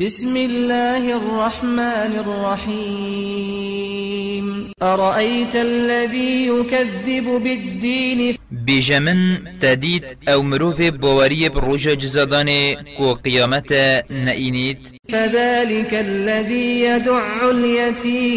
[0.00, 3.66] بسم الله الرحمن الرحيم.
[4.82, 9.18] أرأيت الذي يكذب بالدين؟ بيجمن
[9.58, 13.72] تديد أو مروف بواري بروجة جزادان كو قيامت
[14.10, 14.88] نئينيت.
[15.12, 18.30] فذلك الذي يدع اليتيم.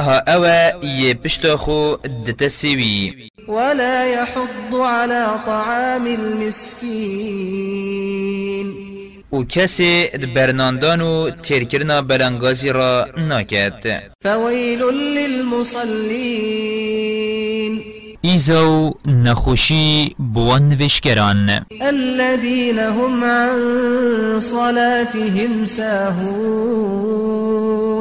[0.00, 7.48] ها اوا يبشتاخو دتسيوي ولا يحض على طعام المسكين.
[9.32, 14.82] و کسی برناندان و تیرکرنا بلنگازی را ناکد فويل
[15.14, 16.58] للمصلين
[18.20, 27.18] ایزو نخوشی بوان وشکران الذين هم عن صلاتهم ساهون.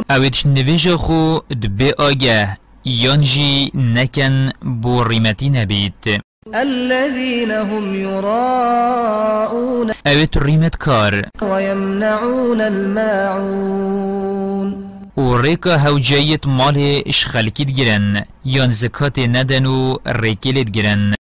[0.10, 4.50] اویدش نویج خو دبه آگه یانجی نکن
[4.82, 6.22] بو ریمتی نبید.
[6.54, 9.37] الذين هم يراءون
[10.08, 14.08] اوید ریمت کار ويمنعون الماعون.
[15.18, 21.17] و ریکا هوجایت مال اش خلکید گرن یان زکات ندن و ریکلید گرن